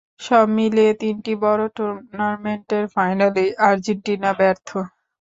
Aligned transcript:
সব 0.21 0.45
মিলিয়ে 0.57 0.93
তিনটি 1.01 1.33
বড় 1.43 1.63
টুর্নামেন্টের 1.75 2.83
ফাইনালেই 2.95 3.49
আর্জেন্টিনা 3.67 4.31
ব্যর্থ। 4.39 4.69